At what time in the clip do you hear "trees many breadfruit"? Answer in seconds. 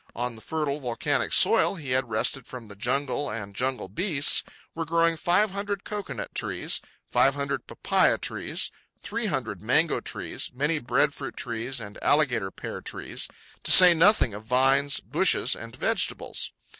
10.01-11.37